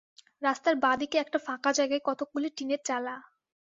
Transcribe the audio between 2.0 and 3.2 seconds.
কতকগুলি টিনের চালা।